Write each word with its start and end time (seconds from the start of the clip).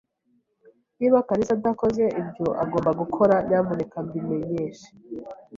Niba 0.97 1.25
kalisa 1.27 1.53
adakoze 1.57 2.03
ibyo 2.21 2.47
agomba 2.63 2.91
gukora, 3.01 3.35
nyamuneka 3.47 3.97
mbimenyeshe. 4.05 4.89